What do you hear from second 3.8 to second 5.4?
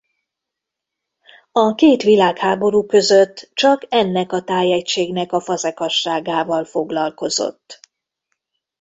ennek a tájegységnek a